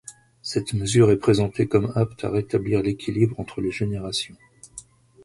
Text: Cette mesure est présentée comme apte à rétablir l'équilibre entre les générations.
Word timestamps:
Cette 0.41 0.73
mesure 0.73 1.11
est 1.11 1.17
présentée 1.19 1.67
comme 1.67 1.91
apte 1.95 2.23
à 2.23 2.31
rétablir 2.31 2.81
l'équilibre 2.81 3.39
entre 3.39 3.61
les 3.61 3.69
générations. 3.69 4.35